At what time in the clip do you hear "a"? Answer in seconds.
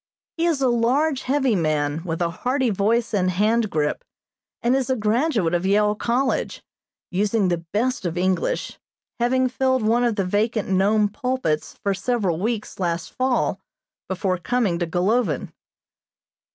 0.63-0.67, 2.23-2.31, 4.89-4.95